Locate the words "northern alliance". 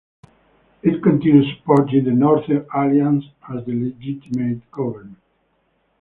2.09-3.23